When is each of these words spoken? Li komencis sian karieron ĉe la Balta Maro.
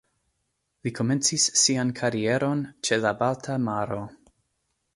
Li 0.87 0.93
komencis 0.99 1.45
sian 1.63 1.91
karieron 2.01 2.63
ĉe 2.89 2.99
la 3.05 3.15
Balta 3.23 3.59
Maro. 3.67 4.03